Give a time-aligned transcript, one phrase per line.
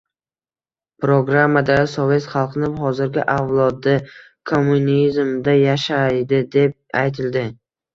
[1.03, 3.97] Programmada: sovet xalqini hozirgi avlodi
[4.55, 7.51] kommunizmda yashaydi, deb aytildi.